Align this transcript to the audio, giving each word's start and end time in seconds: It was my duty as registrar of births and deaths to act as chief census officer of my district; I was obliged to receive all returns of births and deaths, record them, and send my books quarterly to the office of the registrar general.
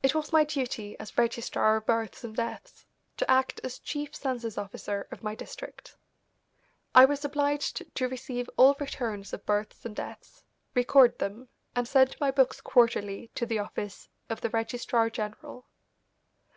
It 0.00 0.14
was 0.14 0.32
my 0.32 0.44
duty 0.44 0.96
as 1.00 1.18
registrar 1.18 1.74
of 1.74 1.86
births 1.86 2.22
and 2.22 2.36
deaths 2.36 2.86
to 3.16 3.28
act 3.28 3.60
as 3.64 3.80
chief 3.80 4.14
census 4.14 4.56
officer 4.56 5.08
of 5.10 5.24
my 5.24 5.34
district; 5.34 5.96
I 6.94 7.04
was 7.06 7.24
obliged 7.24 7.82
to 7.96 8.08
receive 8.08 8.48
all 8.56 8.76
returns 8.78 9.32
of 9.32 9.44
births 9.44 9.84
and 9.84 9.96
deaths, 9.96 10.44
record 10.72 11.18
them, 11.18 11.48
and 11.74 11.88
send 11.88 12.14
my 12.20 12.30
books 12.30 12.60
quarterly 12.60 13.32
to 13.34 13.44
the 13.44 13.58
office 13.58 14.08
of 14.30 14.40
the 14.40 14.50
registrar 14.50 15.10
general. 15.10 15.66